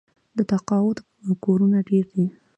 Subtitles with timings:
[0.37, 0.97] د تقاعد
[1.45, 2.25] کورونه ډیر دي.